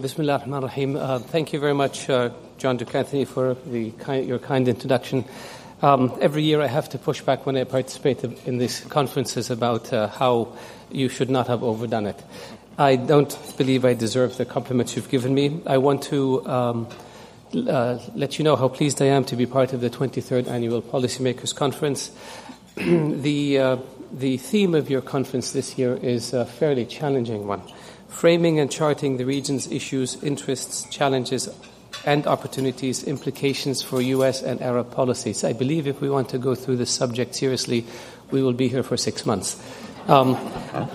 Bismillah 0.00 0.32
ar-Rahman 0.40 0.62
rahim 0.62 0.96
uh, 0.96 1.20
Thank 1.20 1.52
you 1.52 1.60
very 1.60 1.72
much, 1.72 2.10
uh, 2.10 2.30
John 2.58 2.76
Duke 2.76 2.96
Anthony, 2.96 3.24
for 3.24 3.56
kind, 4.00 4.26
your 4.26 4.40
kind 4.40 4.66
introduction. 4.66 5.24
Um, 5.82 6.12
every 6.20 6.42
year 6.42 6.60
I 6.60 6.66
have 6.66 6.88
to 6.88 6.98
push 6.98 7.20
back 7.20 7.46
when 7.46 7.56
I 7.56 7.62
participate 7.62 8.24
in 8.24 8.58
these 8.58 8.80
conferences 8.80 9.50
about 9.50 9.92
uh, 9.92 10.08
how 10.08 10.48
you 10.90 11.08
should 11.08 11.30
not 11.30 11.46
have 11.46 11.62
overdone 11.62 12.06
it. 12.06 12.20
I 12.76 12.96
don't 12.96 13.38
believe 13.56 13.84
I 13.84 13.94
deserve 13.94 14.36
the 14.36 14.44
compliments 14.44 14.96
you've 14.96 15.10
given 15.10 15.32
me. 15.32 15.60
I 15.64 15.78
want 15.78 16.02
to 16.04 16.44
um, 16.44 16.88
uh, 17.54 18.00
let 18.16 18.36
you 18.36 18.44
know 18.44 18.56
how 18.56 18.66
pleased 18.66 19.00
I 19.00 19.06
am 19.06 19.24
to 19.26 19.36
be 19.36 19.46
part 19.46 19.72
of 19.72 19.80
the 19.80 19.90
23rd 19.90 20.48
Annual 20.48 20.82
Policymakers 20.82 21.54
Conference. 21.54 22.10
the, 22.74 23.58
uh, 23.58 23.76
the 24.12 24.38
theme 24.38 24.74
of 24.74 24.90
your 24.90 25.02
conference 25.02 25.52
this 25.52 25.78
year 25.78 25.94
is 25.94 26.32
a 26.32 26.44
fairly 26.44 26.84
challenging 26.84 27.46
one 27.46 27.62
framing 28.14 28.60
and 28.60 28.70
charting 28.70 29.16
the 29.16 29.26
region's 29.26 29.66
issues, 29.70 30.22
interests, 30.22 30.88
challenges, 30.88 31.48
and 32.06 32.26
opportunities, 32.26 33.02
implications 33.02 33.82
for 33.82 34.00
US 34.00 34.40
and 34.40 34.62
Arab 34.62 34.92
policies. 34.92 35.42
I 35.42 35.52
believe 35.52 35.86
if 35.86 36.00
we 36.00 36.08
want 36.08 36.28
to 36.28 36.38
go 36.38 36.54
through 36.54 36.76
this 36.76 36.90
subject 36.90 37.34
seriously, 37.34 37.84
we 38.30 38.40
will 38.40 38.52
be 38.52 38.68
here 38.68 38.84
for 38.84 38.96
six 38.96 39.26
months. 39.26 39.60
Um, 40.06 40.36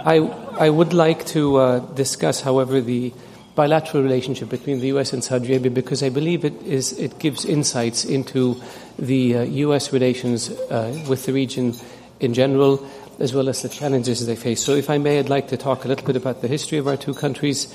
I, 0.06 0.18
I, 0.60 0.70
would 0.70 0.94
like 0.94 1.26
to 1.28 1.58
uh, 1.58 1.80
discuss, 1.80 2.42
however, 2.42 2.80
the 2.80 3.12
bilateral 3.56 4.04
relationship 4.04 4.50
between 4.50 4.80
the 4.80 4.88
US 4.98 5.12
and 5.12 5.24
Saudi 5.24 5.50
Arabia 5.50 5.72
because 5.72 6.04
I 6.04 6.10
believe 6.10 6.46
it, 6.46 6.62
is, 6.64 6.94
it 6.94 7.20
gives 7.20 7.44
insights 7.44 8.06
into 8.06 8.62
the 8.98 9.38
uh, 9.38 9.42
US 9.44 9.92
relations 9.92 10.52
uh, 10.52 11.06
with 11.10 11.26
the 11.26 11.34
region 11.34 11.74
in 12.20 12.34
general 12.34 12.86
as 13.20 13.34
well 13.34 13.50
as 13.50 13.62
the 13.62 13.70
challenges 13.70 14.26
they 14.26 14.36
face. 14.36 14.64
So, 14.64 14.76
if 14.76 14.90
I 14.90 14.98
may, 14.98 15.20
I'd 15.20 15.30
like 15.30 15.50
to 15.50 15.58
talk 15.58 15.86
a 15.86 15.88
little 15.88 16.06
bit 16.06 16.16
about 16.16 16.42
the 16.42 16.48
history 16.48 16.78
of 16.78 16.88
our 16.88 16.98
two 16.98 17.14
countries, 17.14 17.74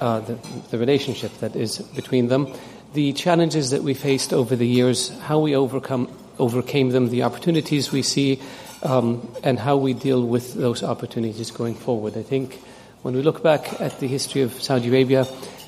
uh, 0.00 0.20
the, 0.20 0.38
the, 0.70 0.78
relationship 0.78 1.32
that 1.38 1.54
is 1.54 1.78
between 1.78 2.28
them, 2.28 2.52
the 2.94 3.12
challenges 3.12 3.70
that 3.70 3.82
we 3.82 3.94
faced 3.94 4.32
over 4.32 4.56
the 4.56 4.66
years, 4.66 5.10
how 5.20 5.38
we 5.38 5.54
overcome, 5.54 6.10
overcame 6.38 6.90
them, 6.90 7.10
the 7.10 7.22
opportunities 7.22 7.92
we 7.92 8.02
see, 8.02 8.40
um, 8.82 9.30
and 9.44 9.58
how 9.58 9.76
we 9.76 9.92
deal 9.92 10.24
with 10.24 10.54
those 10.54 10.82
opportunities 10.82 11.50
going 11.50 11.74
forward. 11.74 12.16
I 12.16 12.22
think 12.22 12.54
when 13.02 13.14
we 13.14 13.22
look 13.22 13.42
back 13.42 13.80
at 13.80 14.00
the 14.00 14.06
history 14.06 14.42
of 14.42 14.52
Saudi 14.62 14.88
Arabia, 14.88 15.26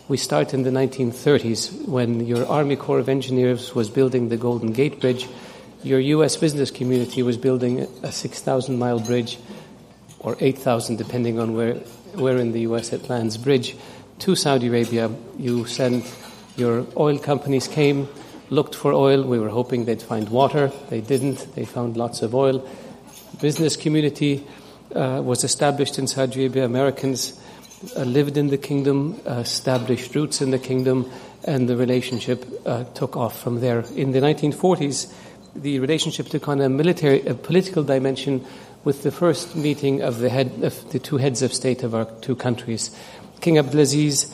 we 0.09 0.17
start 0.17 0.53
in 0.53 0.63
the 0.63 0.71
1930s 0.71 1.87
when 1.87 2.27
your 2.27 2.47
Army 2.47 2.77
Corps 2.77 2.99
of 2.99 3.09
Engineers 3.09 3.75
was 3.75 3.89
building 3.89 4.31
the 4.31 4.37
Golden 4.37 4.73
Gate 4.73 5.01
Bridge 5.01 5.29
your 5.83 6.01
US 6.01 6.37
business 6.37 6.71
community 6.71 7.23
was 7.23 7.37
building 7.37 7.81
a 8.03 8.13
6,000 8.13 8.79
mile 8.79 9.01
bridge, 9.01 9.39
or 10.21 10.37
8,000, 10.39 10.97
depending 10.97 11.39
on 11.39 11.55
where, 11.55 11.75
where 12.15 12.39
in 12.39 12.53
the 12.53 12.61
US 12.61 12.93
it 12.93 13.09
lands, 13.09 13.37
bridge 13.37 13.77
to 14.21 14.37
Saudi 14.37 14.69
Arabia. 14.69 15.11
You 15.39 15.67
sent 15.67 16.05
your 16.57 16.87
oil 16.97 17.19
companies 17.19 17.67
came, 17.67 18.09
looked 18.51 18.75
for 18.75 18.93
oil. 18.93 19.25
We 19.25 19.39
were 19.39 19.49
hoping 19.49 19.85
they'd 19.85 20.03
find 20.03 20.29
water. 20.29 20.71
They 20.91 21.01
didn't. 21.01 21.55
They 21.55 21.65
found 21.65 21.97
lots 21.97 22.23
of 22.23 22.35
oil. 22.35 22.69
Business 23.41 23.77
community 23.77 24.47
uh, 24.95 25.23
was 25.25 25.43
established 25.43 25.99
in 25.99 26.07
Saudi 26.07 26.45
Arabia. 26.45 26.65
Americans 26.65 27.41
uh, 27.97 28.03
lived 28.03 28.37
in 28.37 28.49
the 28.49 28.59
kingdom, 28.59 29.21
uh, 29.27 29.41
established 29.41 30.15
roots 30.15 30.41
in 30.41 30.51
the 30.51 30.59
kingdom, 30.59 31.11
and 31.45 31.69
the 31.69 31.77
relationship 31.77 32.45
uh, 32.67 32.85
took 32.95 33.17
off 33.17 33.41
from 33.41 33.61
there. 33.61 33.81
In 33.97 34.13
the 34.13 34.21
1940s, 34.21 35.13
the 35.55 35.79
relationship 35.79 36.29
took 36.29 36.49
on 36.49 36.61
a 36.61 36.69
military, 36.69 37.21
a 37.27 37.35
political 37.35 37.83
dimension 37.83 38.45
with 38.85 39.03
the 39.03 39.11
first 39.11 39.55
meeting 39.55 40.03
of 40.03 40.19
the 40.19 40.29
head 40.29 40.53
of 40.63 40.91
the 40.91 40.99
two 40.99 41.19
heads 41.19 41.43
of 41.43 41.53
state 41.53 41.83
of 41.83 41.95
our 41.95 42.07
two 42.21 42.35
countries. 42.35 42.91
King 43.41 43.57
Abdulaziz, 43.57 44.27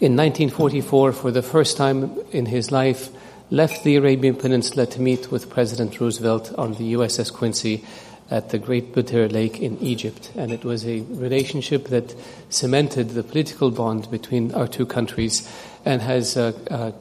in 0.00 0.16
1944, 0.16 1.12
for 1.12 1.30
the 1.30 1.42
first 1.42 1.76
time 1.76 2.18
in 2.32 2.46
his 2.46 2.70
life, 2.70 3.10
left 3.50 3.84
the 3.84 3.96
Arabian 3.96 4.34
Peninsula 4.34 4.86
to 4.86 5.00
meet 5.00 5.30
with 5.30 5.50
President 5.50 6.00
Roosevelt 6.00 6.52
on 6.58 6.74
the 6.74 6.94
USS 6.94 7.32
Quincy 7.32 7.84
at 8.30 8.50
the 8.50 8.58
Great 8.58 8.94
Bitter 8.94 9.28
Lake 9.28 9.60
in 9.60 9.78
Egypt. 9.78 10.32
And 10.34 10.50
it 10.50 10.64
was 10.64 10.86
a 10.86 11.00
relationship 11.02 11.88
that 11.88 12.14
cemented 12.48 13.10
the 13.10 13.22
political 13.22 13.70
bond 13.70 14.10
between 14.10 14.52
our 14.54 14.66
two 14.66 14.86
countries 14.86 15.48
and 15.84 16.00
has, 16.00 16.36
uh, 16.36 16.52
uh, 16.70 16.92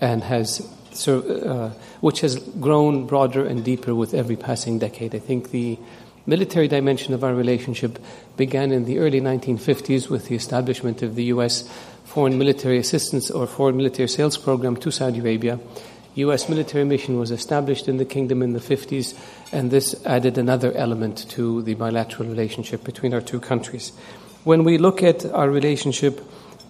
and 0.00 0.22
has 0.22 0.66
uh, 1.06 1.70
which 2.00 2.22
has 2.22 2.38
grown 2.60 3.06
broader 3.06 3.44
and 3.44 3.64
deeper 3.64 3.94
with 3.94 4.14
every 4.14 4.36
passing 4.36 4.78
decade. 4.78 5.14
I 5.14 5.18
think 5.18 5.50
the 5.50 5.78
military 6.26 6.68
dimension 6.68 7.14
of 7.14 7.22
our 7.22 7.34
relationship 7.34 7.98
began 8.36 8.72
in 8.72 8.84
the 8.84 8.98
early 8.98 9.20
1950s 9.20 10.08
with 10.08 10.28
the 10.28 10.34
establishment 10.34 11.02
of 11.02 11.14
the 11.14 11.24
U.S. 11.24 11.68
Foreign 12.04 12.38
Military 12.38 12.78
Assistance 12.78 13.30
or 13.30 13.46
Foreign 13.46 13.76
Military 13.76 14.08
Sales 14.08 14.36
Program 14.36 14.76
to 14.76 14.90
Saudi 14.90 15.20
Arabia. 15.20 15.58
U.S. 16.14 16.48
military 16.48 16.84
mission 16.84 17.18
was 17.18 17.30
established 17.30 17.86
in 17.86 17.98
the 17.98 18.04
kingdom 18.04 18.42
in 18.42 18.52
the 18.52 18.58
50s, 18.58 19.16
and 19.52 19.70
this 19.70 19.94
added 20.04 20.36
another 20.36 20.72
element 20.72 21.28
to 21.30 21.62
the 21.62 21.74
bilateral 21.74 22.28
relationship 22.28 22.82
between 22.82 23.14
our 23.14 23.20
two 23.20 23.38
countries. 23.38 23.90
When 24.42 24.64
we 24.64 24.78
look 24.78 25.02
at 25.02 25.24
our 25.26 25.48
relationship 25.48 26.20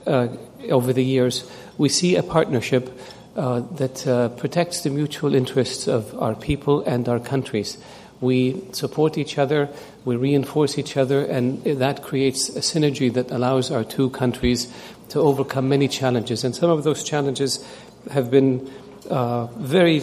uh, 0.06 0.28
over 0.70 0.92
the 0.92 1.04
years, 1.04 1.50
we 1.78 1.88
see 1.88 2.16
a 2.16 2.22
partnership 2.22 2.90
uh, 3.38 3.60
that 3.76 4.04
uh, 4.06 4.28
protects 4.30 4.80
the 4.82 4.90
mutual 4.90 5.32
interests 5.32 5.86
of 5.86 6.12
our 6.20 6.34
people 6.34 6.82
and 6.82 7.08
our 7.08 7.20
countries. 7.20 7.78
We 8.20 8.60
support 8.72 9.16
each 9.16 9.38
other, 9.38 9.68
we 10.04 10.16
reinforce 10.16 10.76
each 10.76 10.96
other, 10.96 11.24
and 11.24 11.62
that 11.62 12.02
creates 12.02 12.48
a 12.48 12.60
synergy 12.60 13.12
that 13.14 13.30
allows 13.30 13.70
our 13.70 13.84
two 13.84 14.10
countries 14.10 14.66
to 15.10 15.20
overcome 15.20 15.68
many 15.68 15.86
challenges. 15.86 16.42
And 16.42 16.52
some 16.52 16.68
of 16.68 16.82
those 16.82 17.04
challenges 17.04 17.64
have 18.10 18.28
been 18.28 18.68
uh, 19.08 19.46
very 19.46 20.02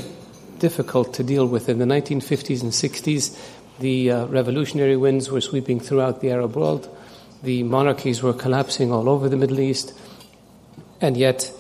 difficult 0.59 1.13
to 1.16 1.23
deal 1.23 1.46
with. 1.46 1.67
In 1.67 1.79
the 1.79 1.85
1950s 1.85 2.62
and 2.62 2.72
60s, 2.72 3.38
the 3.79 4.12
uh, 4.12 4.25
revolutionary 4.28 4.96
winds 4.96 5.29
were 5.29 5.41
sweeping 5.41 5.81
throughout 5.81 6.22
the 6.22 6.31
Arab 6.31 6.56
world, 6.56 6.88
the 7.44 7.63
monarchies 7.63 8.23
were 8.23 8.34
collapsing 8.34 8.94
all 8.94 9.09
over 9.09 9.28
the 9.28 9.35
Middle 9.35 9.59
East, 9.59 9.94
and 11.02 11.17
yet 11.17 11.52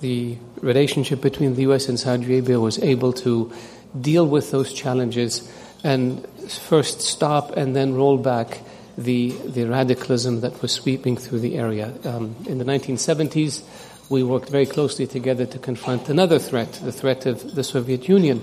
the 0.00 0.36
relationship 0.60 1.20
between 1.20 1.54
the 1.54 1.62
US 1.62 1.88
and 1.88 1.98
Saudi 1.98 2.24
Arabia 2.26 2.60
was 2.60 2.78
able 2.78 3.12
to 3.14 3.52
deal 3.98 4.26
with 4.26 4.50
those 4.50 4.72
challenges 4.72 5.50
and 5.82 6.26
first 6.48 7.00
stop 7.00 7.56
and 7.56 7.74
then 7.74 7.94
roll 7.94 8.18
back 8.18 8.60
the, 8.98 9.30
the 9.30 9.64
radicalism 9.64 10.40
that 10.40 10.60
was 10.62 10.72
sweeping 10.72 11.16
through 11.16 11.40
the 11.40 11.56
area. 11.56 11.92
Um, 12.04 12.34
in 12.46 12.58
the 12.58 12.64
1970s, 12.64 13.62
we 14.08 14.22
worked 14.22 14.48
very 14.48 14.66
closely 14.66 15.06
together 15.06 15.46
to 15.46 15.58
confront 15.58 16.08
another 16.08 16.38
threat, 16.38 16.72
the 16.82 16.92
threat 16.92 17.26
of 17.26 17.54
the 17.54 17.64
Soviet 17.64 18.08
Union. 18.08 18.42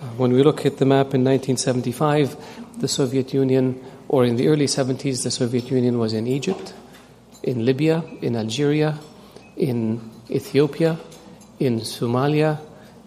Uh, 0.00 0.04
when 0.16 0.32
we 0.32 0.42
look 0.42 0.66
at 0.66 0.78
the 0.78 0.84
map 0.84 1.14
in 1.14 1.24
1975, 1.24 2.80
the 2.80 2.88
Soviet 2.88 3.32
Union, 3.32 3.82
or 4.08 4.24
in 4.24 4.36
the 4.36 4.48
early 4.48 4.66
70s, 4.66 5.24
the 5.24 5.30
Soviet 5.30 5.70
Union 5.70 5.98
was 5.98 6.12
in 6.12 6.26
Egypt, 6.26 6.74
in 7.42 7.64
Libya, 7.64 8.04
in 8.20 8.36
Algeria, 8.36 8.98
in 9.56 10.10
Ethiopia, 10.30 10.98
in 11.58 11.80
Somalia, 11.80 12.60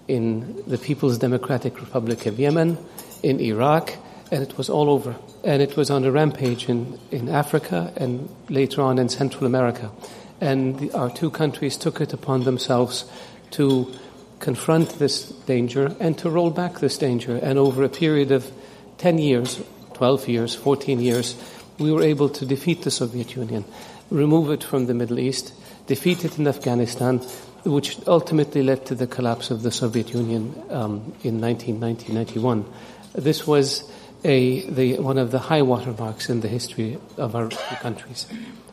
in 0.07 0.63
the 0.67 0.77
People's 0.77 1.17
Democratic 1.17 1.79
Republic 1.79 2.25
of 2.25 2.39
Yemen, 2.39 2.77
in 3.23 3.39
Iraq, 3.39 3.95
and 4.31 4.41
it 4.43 4.57
was 4.57 4.69
all 4.69 4.89
over. 4.89 5.15
And 5.43 5.61
it 5.61 5.75
was 5.75 5.89
on 5.89 6.03
a 6.05 6.11
rampage 6.11 6.69
in, 6.69 6.99
in 7.11 7.29
Africa 7.29 7.93
and 7.97 8.29
later 8.49 8.81
on 8.81 8.97
in 8.97 9.09
Central 9.09 9.45
America. 9.45 9.91
And 10.39 10.79
the, 10.79 10.91
our 10.91 11.09
two 11.09 11.29
countries 11.29 11.77
took 11.77 12.01
it 12.01 12.13
upon 12.13 12.43
themselves 12.43 13.05
to 13.51 13.91
confront 14.39 14.97
this 14.97 15.29
danger 15.45 15.95
and 15.99 16.17
to 16.17 16.29
roll 16.29 16.49
back 16.49 16.79
this 16.79 16.97
danger. 16.97 17.35
And 17.37 17.59
over 17.59 17.83
a 17.83 17.89
period 17.89 18.31
of 18.31 18.51
10 18.97 19.17
years, 19.19 19.61
12 19.93 20.27
years, 20.27 20.55
14 20.55 20.99
years, 20.99 21.35
we 21.77 21.91
were 21.91 22.03
able 22.03 22.29
to 22.29 22.45
defeat 22.45 22.81
the 22.83 22.91
Soviet 22.91 23.35
Union, 23.35 23.65
remove 24.09 24.49
it 24.49 24.63
from 24.63 24.87
the 24.87 24.93
Middle 24.93 25.19
East, 25.19 25.53
defeated 25.87 26.37
in 26.39 26.47
Afghanistan, 26.47 27.19
which 27.63 27.97
ultimately 28.07 28.63
led 28.63 28.85
to 28.85 28.95
the 28.95 29.07
collapse 29.07 29.51
of 29.51 29.61
the 29.61 29.71
Soviet 29.71 30.13
Union 30.13 30.55
um, 30.69 31.13
in 31.23 31.39
1991. 31.39 32.65
This 33.13 33.45
was 33.45 33.89
a, 34.23 34.61
the, 34.69 34.99
one 34.99 35.17
of 35.17 35.31
the 35.31 35.39
high 35.39 35.61
water 35.61 35.93
marks 35.93 36.29
in 36.29 36.41
the 36.41 36.47
history 36.47 36.97
of 37.17 37.35
our 37.35 37.49
countries. 37.81 38.25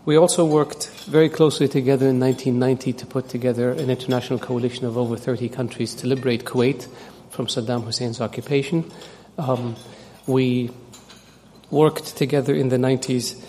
We 0.04 0.16
also 0.16 0.44
worked 0.44 0.88
very 1.06 1.28
closely 1.28 1.68
together 1.68 2.08
in 2.08 2.20
1990 2.20 2.92
to 2.94 3.06
put 3.06 3.28
together 3.28 3.70
an 3.70 3.90
international 3.90 4.38
coalition 4.38 4.86
of 4.86 4.96
over 4.96 5.16
30 5.16 5.48
countries 5.48 5.94
to 5.96 6.06
liberate 6.06 6.44
Kuwait 6.44 6.88
from 7.30 7.46
Saddam 7.46 7.84
Hussein's 7.84 8.20
occupation. 8.20 8.90
Um, 9.36 9.76
we 10.26 10.70
worked 11.70 12.16
together 12.16 12.54
in 12.54 12.70
the 12.70 12.76
90s 12.76 13.42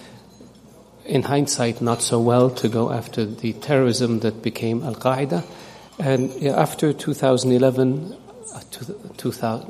in 1.09 1.23
hindsight, 1.23 1.81
not 1.81 2.01
so 2.01 2.19
well 2.19 2.49
to 2.51 2.69
go 2.69 2.91
after 2.91 3.25
the 3.25 3.53
terrorism 3.53 4.19
that 4.19 4.41
became 4.41 4.83
Al 4.83 4.95
Qaeda. 4.95 5.43
And 5.97 6.31
after 6.45 6.93
2011, 6.93 8.15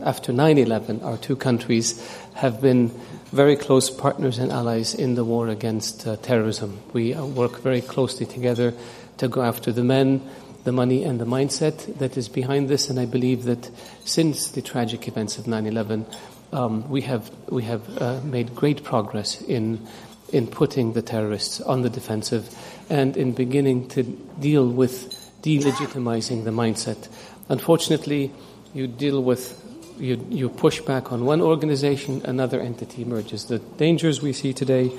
after 0.04 0.34
9 0.34 0.58
11, 0.58 1.02
our 1.02 1.18
two 1.18 1.36
countries 1.36 2.00
have 2.36 2.62
been 2.62 2.90
very 3.32 3.56
close 3.56 3.90
partners 3.90 4.38
and 4.38 4.52
allies 4.52 4.94
in 4.94 5.16
the 5.16 5.24
war 5.24 5.48
against 5.48 6.06
uh, 6.06 6.16
terrorism. 6.18 6.80
We 6.94 7.14
uh, 7.14 7.26
work 7.26 7.62
very 7.62 7.82
closely 7.82 8.26
together 8.26 8.74
to 9.18 9.28
go 9.28 9.42
after 9.42 9.72
the 9.72 9.84
men, 9.84 10.22
the 10.64 10.72
money, 10.72 11.04
and 11.04 11.20
the 11.20 11.26
mindset 11.26 11.98
that 12.00 12.18
is 12.18 12.28
behind 12.30 12.70
this. 12.70 12.90
And 12.90 13.00
I 13.00 13.06
believe 13.06 13.44
that 13.44 13.70
since 14.04 14.50
the 14.52 14.62
tragic 14.62 15.08
events 15.08 15.38
of 15.38 15.48
9 15.48 15.66
11, 15.66 16.06
um, 16.52 16.90
we 16.90 17.02
have, 17.02 17.32
we 17.50 17.64
have 17.64 18.02
uh, 18.02 18.22
made 18.24 18.56
great 18.56 18.84
progress 18.84 19.42
in, 19.42 19.88
in 20.32 20.48
putting 20.48 20.94
the 20.94 21.02
terrorists 21.02 21.62
on 21.62 21.82
the 21.82 21.90
defensive 21.90 22.54
and 22.90 23.18
in 23.18 23.32
beginning 23.32 23.88
to 23.90 24.04
deal 24.04 24.68
with 24.68 25.16
delegitimizing 25.42 26.44
the 26.44 26.52
mindset. 26.52 27.08
Unfortunately, 27.50 28.32
you 28.74 28.88
deal 28.88 29.24
with 29.24 29.66
you, 30.00 30.26
you 30.30 30.50
push 30.50 30.80
back 30.82 31.12
on 31.12 31.26
one 31.26 31.42
organization, 31.42 32.22
another 32.24 32.62
entity 32.62 33.02
emerges. 33.02 33.46
The 33.46 33.60
dangers 33.60 34.22
we 34.22 34.34
see 34.34 34.54
today 34.54 34.92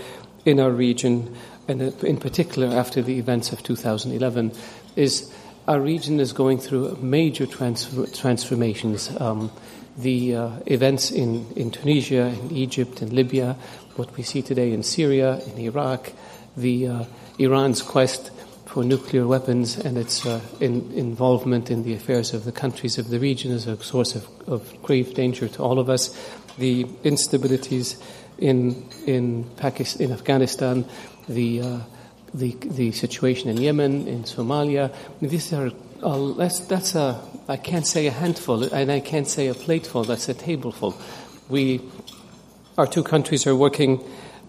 in 0.45 0.61
our 0.61 0.71
region, 0.71 1.35
and 1.69 1.81
in 2.05 2.17
particular 2.19 2.69
after 2.69 3.03
the 3.03 3.19
events 3.19 3.53
of 3.53 3.63
2011, 3.63 4.53
is 4.97 5.33
our 5.67 5.81
region 5.81 6.21
is 6.21 6.33
going 6.33 6.59
through 6.59 6.97
major 6.97 7.47
transformations. 7.47 9.11
Um, 9.21 9.51
the 9.97 10.37
uh, 10.37 10.51
events 10.67 11.11
in, 11.11 11.47
in 11.57 11.71
Tunisia, 11.71 12.27
in 12.27 12.51
Egypt, 12.51 13.03
in 13.03 13.15
Libya, 13.15 13.57
what 13.97 14.17
we 14.17 14.23
see 14.23 14.43
today 14.43 14.73
in 14.73 14.83
Syria, 14.83 15.41
in 15.47 15.59
Iraq, 15.59 16.13
the 16.57 16.87
uh, 16.87 17.05
Iran's 17.39 17.83
quest 17.83 18.31
for 18.67 18.85
nuclear 18.85 19.27
weapons 19.27 19.77
and 19.77 19.99
its 19.99 20.25
uh, 20.25 20.41
in, 20.61 20.93
involvement 20.93 21.71
in 21.71 21.83
the 21.83 21.93
affairs 21.93 22.33
of 22.33 22.45
the 22.45 22.53
countries 22.53 22.99
of 22.99 23.09
the 23.09 23.19
region 23.19 23.51
is 23.51 23.67
a 23.67 23.77
source 23.83 24.15
of, 24.15 24.29
of 24.47 24.81
grave 24.83 25.13
danger 25.15 25.49
to 25.49 25.63
all 25.63 25.81
of 25.81 25.91
us. 25.91 26.17
The 26.57 26.85
instabilities 27.05 28.01
in 28.39 28.89
in 29.07 29.45
Pakistan, 29.57 30.07
in 30.07 30.13
Afghanistan, 30.13 30.85
the 31.29 31.63
uh, 31.63 31.79
the 32.35 32.57
the 32.63 32.93
situation 32.93 33.51
in 33.51 33.57
Yemen, 33.57 34.07
in 34.07 34.25
Somalia. 34.25 34.93
These 35.21 35.53
are 35.53 35.71
uh, 36.03 36.33
that's 36.33 36.61
that's 36.61 36.95
a 36.95 37.21
I 37.49 37.57
can't 37.57 37.87
say 37.87 38.07
a 38.07 38.13
handful, 38.13 38.63
and 38.63 38.93
I 38.93 39.01
can't 39.01 39.27
say 39.27 39.49
a 39.49 39.55
plateful. 39.55 40.05
That's 40.05 40.29
a 40.29 40.35
tableful. 40.35 40.95
We, 41.49 41.81
our 42.79 42.87
two 42.87 43.03
countries, 43.03 43.47
are 43.47 43.57
working 43.57 44.01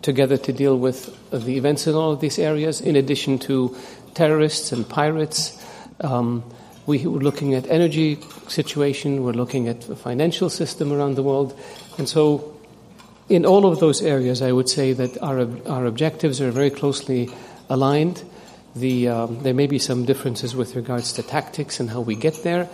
together 0.03 0.37
to 0.37 0.53
deal 0.53 0.77
with 0.77 1.17
the 1.31 1.57
events 1.57 1.87
in 1.87 1.95
all 1.95 2.11
of 2.11 2.19
these 2.19 2.37
areas, 2.37 2.79
in 2.79 2.95
addition 2.95 3.39
to 3.39 3.75
terrorists 4.13 4.71
and 4.71 4.87
pirates. 4.87 5.57
Um, 6.01 6.43
we, 6.85 7.05
are 7.05 7.09
looking 7.09 7.53
at 7.55 7.67
energy 7.69 8.19
situation. 8.47 9.23
We're 9.23 9.33
looking 9.33 9.67
at 9.67 9.81
the 9.81 9.95
financial 9.95 10.49
system 10.49 10.91
around 10.93 11.15
the 11.15 11.23
world, 11.23 11.57
and 11.97 12.07
so 12.07 12.55
in 13.29 13.45
all 13.45 13.65
of 13.65 13.79
those 13.79 14.03
areas, 14.03 14.43
I 14.43 14.51
would 14.51 14.69
say 14.69 14.93
that 14.93 15.17
our 15.23 15.47
our 15.67 15.85
objectives 15.87 16.39
are 16.39 16.51
very 16.51 16.69
closely 16.69 17.29
aligned. 17.71 18.23
The, 18.75 19.07
um, 19.07 19.39
there 19.43 19.53
may 19.53 19.67
be 19.67 19.79
some 19.79 20.05
differences 20.05 20.55
with 20.55 20.75
regards 20.75 21.13
to 21.13 21.23
tactics 21.23 21.79
and 21.79 21.89
how 21.89 22.01
we 22.01 22.15
get 22.15 22.43
there, 22.43 22.69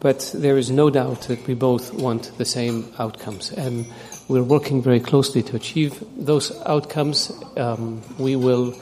but 0.00 0.30
there 0.34 0.56
is 0.58 0.70
no 0.70 0.90
doubt 0.90 1.22
that 1.22 1.46
we 1.46 1.54
both 1.54 1.92
want 1.92 2.36
the 2.38 2.44
same 2.44 2.92
outcomes, 2.98 3.50
and 3.52 3.86
we're 4.28 4.42
working 4.42 4.82
very 4.82 5.00
closely 5.00 5.42
to 5.42 5.56
achieve 5.56 6.02
those 6.16 6.52
outcomes. 6.62 7.32
Um, 7.56 8.02
we 8.18 8.36
will, 8.36 8.74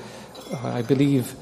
uh, 0.53 0.69
I 0.69 0.83
believe, 0.83 1.35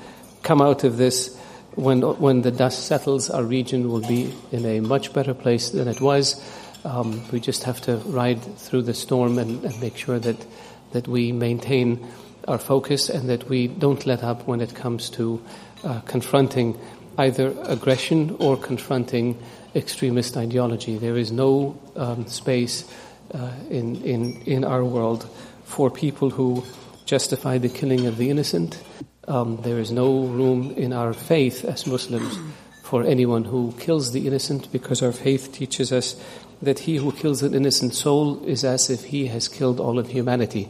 come 0.43 0.63
out 0.63 0.85
of 0.85 0.97
this 0.97 1.37
when, 1.75 2.01
when 2.01 2.43
the 2.43 2.51
dust 2.51 2.87
settles, 2.87 3.31
our 3.31 3.45
region 3.45 3.89
will 3.89 4.07
be 4.07 4.35
in 4.51 4.65
a 4.67 4.81
much 4.81 5.13
better 5.13 5.35
place 5.35 5.71
than 5.71 5.89
it 5.89 6.01
was. 6.01 6.43
Um, 6.85 7.23
we 7.31 7.41
just 7.41 7.65
have 7.65 7.81
to 7.83 7.97
ride 7.97 8.43
through 8.43 8.83
the 8.83 8.95
storm 8.95 9.39
and, 9.39 9.65
and, 9.65 9.81
make 9.81 9.97
sure 9.97 10.19
that, 10.19 10.47
that 10.93 11.07
we 11.07 11.33
maintain 11.33 12.07
our 12.49 12.59
focus 12.59 13.09
and 13.09 13.29
that 13.29 13.49
we 13.49 13.69
don't 13.69 14.07
let 14.07 14.25
up 14.25 14.47
when 14.49 14.61
it 14.61 14.75
comes 14.75 15.11
to 15.11 15.41
uh, 15.85 16.01
confronting 16.01 16.79
either 17.19 17.55
aggression 17.65 18.35
or 18.39 18.57
confronting 18.57 19.41
extremist 19.75 20.37
ideology. 20.37 20.99
There 20.99 21.17
is 21.17 21.31
no 21.31 21.79
um, 21.95 22.27
space 22.27 22.91
uh, 23.33 23.53
in, 23.71 24.03
in, 24.03 24.43
in 24.43 24.65
our 24.65 24.85
world 24.85 25.29
for 25.65 25.91
people 25.91 26.31
who 26.31 26.65
justify 27.05 27.59
the 27.59 27.69
killing 27.69 28.07
of 28.07 28.17
the 28.17 28.31
innocent 28.31 28.83
um, 29.29 29.59
there 29.63 29.79
is 29.79 29.93
no 29.93 30.23
room 30.25 30.73
in 30.73 30.93
our 30.93 31.13
faith 31.13 31.65
as 31.65 31.87
Muslims 31.87 32.39
for 32.83 33.05
anyone 33.05 33.45
who 33.45 33.75
kills 33.79 34.13
the 34.13 34.27
innocent 34.27 34.73
because 34.73 35.03
our 35.03 35.13
faith 35.13 35.53
teaches 35.53 35.93
us 35.93 36.17
that 36.63 36.81
he 36.81 36.97
who 36.97 37.13
kills 37.13 37.43
an 37.43 37.55
innocent 37.55 37.95
soul 37.95 38.43
is 38.47 38.65
as 38.65 38.89
if 38.89 39.05
he 39.05 39.27
has 39.27 39.47
killed 39.47 39.79
all 39.79 39.99
of 39.99 40.09
humanity. 40.09 40.69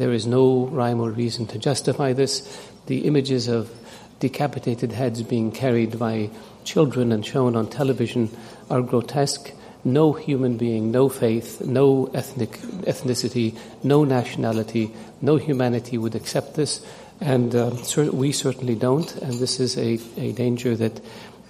There 0.00 0.14
is 0.14 0.26
no 0.26 0.64
rhyme 0.64 0.98
or 0.98 1.10
reason 1.10 1.46
to 1.48 1.58
justify 1.58 2.14
this. 2.14 2.40
The 2.86 3.00
images 3.00 3.48
of 3.48 3.70
decapitated 4.18 4.92
heads 4.92 5.22
being 5.22 5.52
carried 5.52 5.98
by 5.98 6.30
children 6.64 7.12
and 7.12 7.20
shown 7.24 7.54
on 7.54 7.68
television 7.68 8.30
are 8.70 8.80
grotesque. 8.80 9.52
No 9.84 10.14
human 10.14 10.56
being, 10.56 10.90
no 10.90 11.10
faith, 11.10 11.60
no 11.60 12.06
ethnic 12.14 12.52
ethnicity, 12.88 13.58
no 13.84 14.04
nationality, 14.04 14.90
no 15.20 15.36
humanity 15.36 15.98
would 15.98 16.14
accept 16.14 16.54
this. 16.54 16.80
And 17.20 17.54
uh, 17.54 17.70
we 18.10 18.32
certainly 18.32 18.76
don't, 18.76 19.14
and 19.16 19.34
this 19.34 19.60
is 19.60 19.76
a, 19.76 20.00
a 20.16 20.32
danger 20.32 20.76
that 20.76 20.98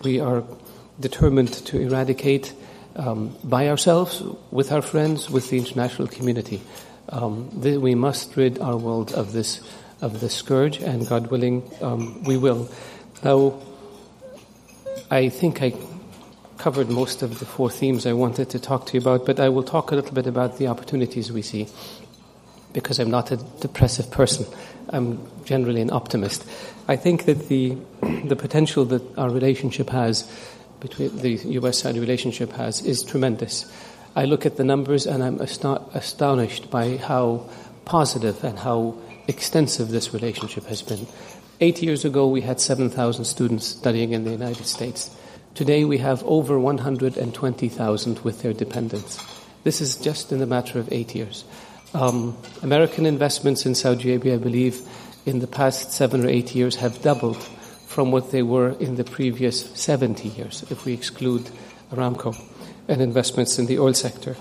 we 0.03 0.19
are 0.19 0.43
determined 0.99 1.53
to 1.67 1.81
eradicate 1.81 2.53
um, 2.97 3.33
by 3.45 3.69
ourselves, 3.69 4.25
with 4.51 4.73
our 4.73 4.83
friends, 4.83 5.31
with 5.31 5.51
the 5.51 5.59
international 5.59 6.09
community. 6.09 6.61
Um, 7.11 7.61
we 7.61 7.95
must 7.95 8.37
rid 8.37 8.59
our 8.61 8.77
world 8.77 9.13
of 9.13 9.33
this 9.33 9.61
of 10.01 10.21
this 10.21 10.35
scourge, 10.35 10.79
and 10.79 11.07
God 11.07 11.27
willing, 11.27 11.63
um, 11.83 12.25
we 12.25 12.37
will. 12.37 12.69
Now, 13.23 13.61
I 15.11 15.29
think 15.29 15.63
I 15.63 15.75
covered 16.57 16.89
most 16.89 17.23
of 17.23 17.39
the 17.39 17.45
four 17.45 17.71
themes 17.71 18.07
I 18.07 18.13
wanted 18.13 18.51
to 18.51 18.59
talk 18.59 18.87
to 18.87 18.95
you 18.95 19.01
about, 19.01 19.27
but 19.27 19.41
I 19.41 19.49
will 19.49 19.63
talk 19.63 19.93
a 19.93 19.95
little 19.95 20.15
bit 20.15 20.27
about 20.27 20.59
the 20.59 20.69
opportunities 20.69 21.33
we 21.33 21.43
see 21.43 21.69
because 22.73 22.99
I'm 22.99 23.11
not 23.11 23.31
a 23.31 23.37
depressive 23.37 24.11
person. 24.11 24.47
I'm 24.91 25.19
generally 25.45 25.81
an 25.81 25.91
optimist. 25.91 26.47
I 26.89 26.97
think 26.97 27.25
that 27.25 27.49
the 27.49 27.77
the 28.25 28.37
potential 28.37 28.85
that 28.87 29.19
our 29.19 29.31
relationship 29.31 29.91
has 29.91 30.31
between 30.81 31.17
the 31.19 31.33
U.S. 31.61 31.81
Saudi 31.81 32.01
relationship 32.01 32.53
has 32.53 32.81
is 32.83 33.03
tremendous. 33.03 33.71
I 34.17 34.25
look 34.25 34.45
at 34.45 34.57
the 34.57 34.65
numbers 34.65 35.07
and 35.07 35.23
I'm 35.23 35.41
astonished 35.41 36.71
by 36.71 36.97
how 36.97 37.49
positive 37.85 38.43
and 38.43 38.59
how 38.59 38.97
extensive 39.29 39.91
this 39.91 40.13
relationship 40.13 40.65
has 40.65 40.83
been. 40.83 41.07
Eight 41.61 41.81
years 41.83 42.05
ago, 42.05 42.27
we 42.27 42.41
had 42.41 42.61
7,000 42.61 43.25
students 43.25 43.67
studying 43.67 44.13
in 44.13 44.25
the 44.25 44.33
United 44.33 44.67
States. 44.67 45.15
Today, 45.55 45.85
we 45.85 45.99
have 45.99 46.25
over 46.25 46.59
120,000 46.59 48.19
with 48.21 48.43
their 48.43 48.53
dependents. 48.53 49.23
This 49.63 49.81
is 49.81 49.97
just 49.97 50.33
in 50.33 50.41
the 50.41 50.47
matter 50.47 50.79
of 50.79 50.93
eight 50.93 51.15
years. 51.15 51.45
Um, 51.93 52.37
American 52.63 53.07
investments 53.07 53.67
in 53.67 53.75
Saudi 53.75 54.11
Arabia, 54.11 54.35
I 54.35 54.39
believe, 54.39 54.81
in 55.27 55.41
the 55.41 55.47
past 55.47 55.93
seven 55.93 56.25
or 56.25 56.29
eight 56.29 56.55
years 56.55 56.77
have 56.77 57.03
doubled 57.03 57.43
from 57.87 58.11
what 58.11 58.31
they 58.31 58.43
were 58.43 58.71
in 58.71 58.97
the 58.97 59.05
previous 59.05 59.71
70 59.79 60.29
years, 60.29 60.65
if 60.71 60.85
we 60.85 60.95
exclude 60.95 61.51
Aramco 61.93 62.35
and 62.91 63.01
investments 63.01 63.59
in 63.59 63.67
the 63.67 63.79
oil 63.79 63.95
sector. 63.95 64.37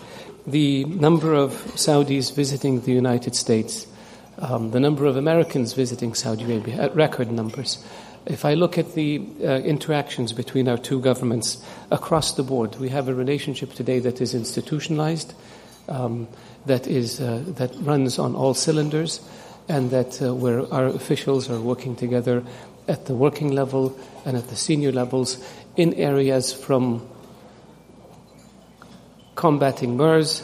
The 0.45 0.83
number 0.85 1.33
of 1.33 1.51
Saudis 1.75 2.35
visiting 2.35 2.81
the 2.81 2.91
United 2.91 3.35
States, 3.35 3.87
um, 4.39 4.71
the 4.71 4.79
number 4.79 5.05
of 5.05 5.15
Americans 5.15 5.73
visiting 5.73 6.15
Saudi 6.15 6.43
Arabia 6.43 6.81
at 6.81 6.95
record 6.95 7.31
numbers. 7.31 7.77
If 8.25 8.43
I 8.43 8.55
look 8.55 8.77
at 8.77 8.95
the 8.95 9.21
uh, 9.41 9.59
interactions 9.59 10.33
between 10.33 10.67
our 10.67 10.77
two 10.77 10.99
governments 10.99 11.63
across 11.91 12.33
the 12.33 12.43
board, 12.43 12.75
we 12.77 12.89
have 12.89 13.07
a 13.07 13.13
relationship 13.13 13.73
today 13.73 13.99
that 13.99 14.19
is 14.19 14.33
institutionalized 14.33 15.33
um, 15.87 16.27
that 16.65 16.87
is 16.87 17.19
uh, 17.19 17.43
that 17.57 17.71
runs 17.81 18.19
on 18.19 18.35
all 18.35 18.53
cylinders, 18.53 19.21
and 19.67 19.91
that 19.91 20.21
uh, 20.21 20.33
where 20.33 20.71
our 20.73 20.85
officials 20.85 21.49
are 21.49 21.59
working 21.59 21.95
together 21.95 22.43
at 22.87 23.05
the 23.05 23.15
working 23.15 23.51
level 23.51 23.97
and 24.25 24.37
at 24.37 24.47
the 24.49 24.55
senior 24.55 24.91
levels 24.91 25.43
in 25.75 25.93
areas 25.93 26.53
from 26.53 27.07
combating 29.39 29.95
MERS 29.95 30.43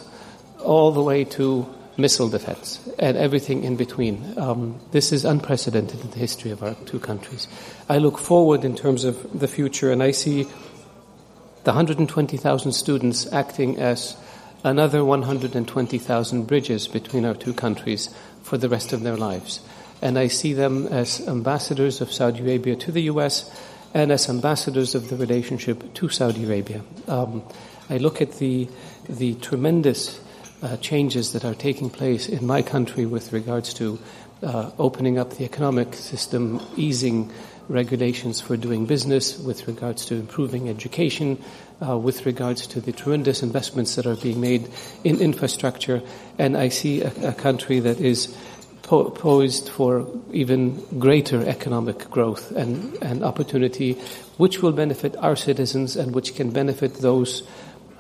all 0.64 0.94
the 0.94 1.02
way 1.04 1.25
to 1.25 1.68
missile 1.98 2.30
defense 2.30 2.80
and 2.98 3.18
everything 3.18 3.66
in 3.66 3.75
between. 3.75 4.34
Um, 4.38 4.80
this 4.92 5.12
is 5.12 5.25
unprecedented 5.25 6.00
in 6.00 6.12
the 6.12 6.18
history 6.18 6.50
of 6.52 6.64
our 6.64 6.75
two 6.86 7.00
countries. 7.00 7.50
I 7.90 7.98
look 7.98 8.18
forward 8.18 8.64
in 8.64 8.74
terms 8.74 9.04
of 9.04 9.38
the 9.38 9.50
future, 9.50 9.92
and 9.92 10.02
I 10.02 10.12
see 10.12 10.44
the 11.66 11.72
120,000 11.72 12.72
students 12.72 13.28
acting 13.34 13.78
as 13.80 14.16
another 14.64 15.04
120,000 15.04 16.48
bridges 16.48 16.88
between 16.88 17.25
our 17.25 17.36
two 17.36 17.54
countries 17.54 18.10
for 18.44 18.58
the 18.58 18.70
rest 18.70 18.94
of 18.94 19.02
their 19.02 19.18
lives. 19.18 19.60
And 20.02 20.18
I 20.18 20.28
see 20.28 20.54
them 20.54 20.88
as 20.88 21.20
ambassadors 21.28 22.00
of 22.00 22.14
Saudi 22.14 22.40
Arabia 22.40 22.78
to 22.78 22.94
the 22.94 23.04
US 23.04 23.52
and 23.94 24.12
as 24.12 24.30
ambassadors 24.30 24.96
of 24.96 25.10
the 25.10 25.18
relationship 25.18 25.94
to 25.96 26.08
Saudi 26.08 26.46
Arabia. 26.46 26.82
Um, 27.08 27.44
I 27.89 27.98
look 27.98 28.22
at 28.22 28.34
the, 28.34 28.68
the 29.08 29.36
tremendous 29.36 30.20
uh, 30.62 30.77
changes 30.77 31.34
that 31.34 31.46
are 31.46 31.54
taking 31.54 31.89
place 31.89 32.27
in 32.27 32.46
my 32.46 32.62
country 32.62 33.06
with 33.06 33.34
regards 33.34 33.74
to 33.75 34.00
uh, 34.42 34.72
opening 34.77 35.18
up 35.18 35.32
the 35.32 35.46
economic 35.46 35.94
system, 35.94 36.62
easing 36.75 37.32
regulations 37.68 38.42
for 38.42 38.58
doing 38.58 38.86
business, 38.86 39.39
with 39.39 39.68
regards 39.68 40.06
to 40.06 40.15
improving 40.15 40.70
education, 40.70 41.42
uh, 41.88 41.98
with 41.98 42.25
regards 42.25 42.68
to 42.68 42.82
the 42.82 42.92
tremendous 42.92 43.42
investments 43.44 43.96
that 43.96 44.06
are 44.06 44.15
being 44.15 44.39
made 44.39 44.70
in 45.04 45.20
infrastructure. 45.20 46.01
And 46.38 46.56
I 46.56 46.70
see 46.70 47.01
a, 47.01 47.30
a 47.30 47.34
country 47.34 47.80
that 47.80 48.00
is 48.00 48.36
po- 48.84 49.10
poised 49.10 49.70
for 49.70 50.08
even 50.32 50.80
greater 51.00 51.46
economic 51.46 52.10
growth 52.10 52.51
and, 52.51 52.96
and 53.01 53.24
opportunity, 53.24 53.94
which 54.38 54.62
will 54.62 54.72
benefit 54.72 55.15
our 55.18 55.36
citizens 55.36 55.96
and 55.96 56.13
which 56.13 56.36
can 56.36 56.51
benefit 56.51 56.96
those 56.96 57.44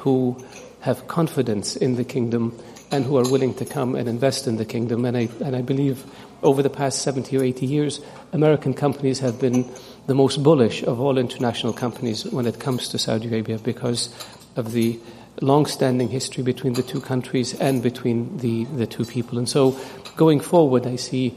who 0.05 0.37
have 0.81 1.07
confidence 1.07 1.75
in 1.75 1.95
the 1.95 2.03
kingdom 2.03 2.55
and 2.91 3.03
who 3.03 3.17
are 3.17 3.27
willing 3.27 3.55
to 3.55 3.65
come 3.65 3.95
and 3.95 4.07
invest 4.07 4.45
in 4.45 4.57
the 4.57 4.63
kingdom. 4.63 5.03
And 5.03 5.17
I, 5.17 5.27
and 5.43 5.55
I 5.55 5.63
believe 5.63 6.03
over 6.43 6.61
the 6.61 6.69
past 6.69 7.01
70 7.01 7.35
or 7.35 7.43
80 7.43 7.65
years, 7.65 8.01
American 8.31 8.75
companies 8.75 9.17
have 9.19 9.41
been 9.41 9.67
the 10.05 10.13
most 10.13 10.43
bullish 10.43 10.83
of 10.83 11.01
all 11.01 11.17
international 11.17 11.73
companies 11.73 12.23
when 12.23 12.45
it 12.45 12.59
comes 12.59 12.87
to 12.89 12.99
Saudi 12.99 13.27
Arabia 13.27 13.57
because 13.57 14.13
of 14.55 14.73
the 14.73 14.99
long-standing 15.41 16.09
history 16.09 16.43
between 16.43 16.73
the 16.73 16.83
two 16.83 17.01
countries 17.01 17.59
and 17.59 17.81
between 17.81 18.37
the, 18.37 18.65
the 18.65 18.85
two 18.85 19.05
people. 19.05 19.39
And 19.39 19.49
so 19.49 19.75
going 20.15 20.39
forward, 20.39 20.85
I 20.85 20.97
see, 20.97 21.35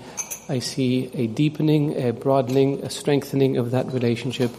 I 0.51 0.59
see 0.59 1.11
a 1.15 1.27
deepening, 1.27 1.97
a 1.97 2.13
broadening, 2.13 2.85
a 2.85 2.91
strengthening 2.91 3.57
of 3.57 3.71
that 3.71 3.87
relationship 3.95 4.51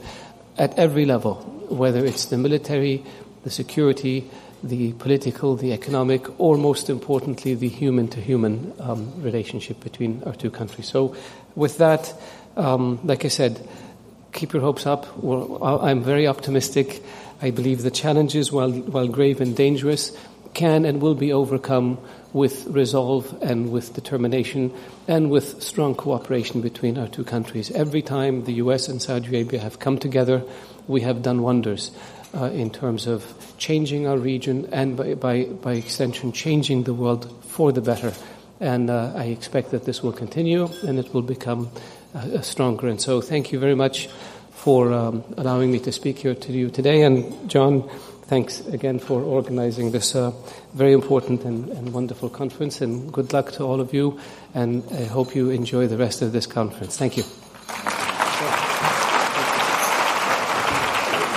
at 0.58 0.78
every 0.80 1.06
level, 1.06 1.36
whether 1.70 2.04
it's 2.04 2.26
the 2.26 2.38
military, 2.40 3.06
the 3.44 3.50
security, 3.50 4.30
the 4.64 4.94
political, 4.94 5.56
the 5.56 5.74
economic, 5.74 6.40
or 6.40 6.58
most 6.58 6.90
importantly, 6.90 7.56
the 7.56 7.70
human 7.70 8.08
to 8.10 8.22
human 8.22 8.74
um, 8.80 9.22
relationship 9.22 9.80
between 9.80 10.22
our 10.26 10.34
two 10.34 10.52
countries. 10.52 10.88
So, 10.88 11.16
with 11.56 11.78
that, 11.78 12.14
um, 12.58 13.00
like 13.04 13.26
I 13.26 13.30
said, 13.30 13.66
keep 14.34 14.54
your 14.54 14.62
hopes 14.62 14.86
up. 14.86 15.08
I'm 15.24 16.04
very 16.04 16.28
optimistic. 16.28 17.04
I 17.42 17.52
believe 17.52 17.84
the 17.84 17.92
challenges, 17.92 18.52
while, 18.52 18.72
while 18.72 19.08
grave 19.08 19.40
and 19.40 19.56
dangerous, 19.56 20.16
can 20.54 20.86
and 20.86 21.02
will 21.02 21.16
be 21.16 21.32
overcome 21.32 21.98
with 22.34 22.68
resolve 22.68 23.36
and 23.42 23.72
with 23.72 23.94
determination 23.94 24.74
and 25.08 25.32
with 25.32 25.64
strong 25.64 25.96
cooperation 25.96 26.62
between 26.62 26.98
our 26.98 27.08
two 27.08 27.24
countries. 27.24 27.72
Every 27.72 28.02
time 28.02 28.44
the 28.44 28.54
US 28.54 28.88
and 28.88 29.02
Saudi 29.02 29.28
Arabia 29.30 29.60
have 29.62 29.80
come 29.80 29.98
together, 29.98 30.44
we 30.88 31.02
have 31.02 31.22
done 31.22 31.42
wonders 31.42 31.92
uh, 32.34 32.46
in 32.46 32.70
terms 32.70 33.08
of 33.08 33.26
changing 33.58 34.08
our 34.08 34.18
region 34.18 34.68
and 34.72 34.96
by, 34.96 35.16
by, 35.16 35.44
by 35.46 35.74
extension 35.74 36.32
changing 36.32 36.84
the 36.84 36.94
world 36.94 37.44
for 37.46 37.72
the 37.72 37.82
better. 37.82 38.14
And 38.60 38.90
uh, 38.90 39.14
I 39.16 39.26
expect 39.26 39.72
that 39.72 39.86
this 39.86 40.04
will 40.04 40.12
continue 40.12 40.70
and 40.86 41.00
it 41.00 41.14
will 41.14 41.22
become 41.22 41.70
uh, 42.14 42.42
stronger. 42.42 42.88
And 42.88 43.02
so 43.02 43.22
thank 43.22 43.52
you 43.52 43.60
very 43.60 43.76
much 43.76 44.10
for 44.52 44.92
um, 44.92 45.24
allowing 45.38 45.72
me 45.72 45.80
to 45.80 45.92
speak 45.92 46.20
here 46.20 46.36
to 46.36 46.52
you 46.52 46.70
today. 46.70 47.04
And 47.04 47.50
John, 47.50 47.88
thanks 48.24 48.60
again 48.68 49.00
for 49.00 49.22
organizing 49.22 49.92
this 49.92 50.16
uh, 50.16 50.32
very 50.74 50.92
important 50.92 51.46
and, 51.46 51.70
and, 51.70 51.94
wonderful 51.94 52.30
conference. 52.30 52.82
And 52.82 53.12
good 53.12 53.32
luck 53.32 53.54
to 53.54 53.64
all 53.64 53.80
of 53.80 53.94
you. 53.94 54.20
And 54.54 54.84
I 54.92 55.06
hope 55.06 55.34
you 55.34 55.50
enjoy 55.50 55.88
the 55.88 55.98
rest 55.98 56.22
of 56.22 56.34
this 56.34 56.46
conference. 56.46 56.98
Thank 56.98 57.16
you. 57.16 57.24